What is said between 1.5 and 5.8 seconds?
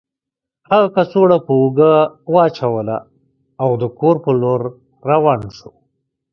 اوږه واچوله او د کور په لور روان شو